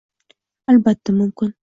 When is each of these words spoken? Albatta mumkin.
Albatta 0.69 1.09
mumkin. 1.17 1.49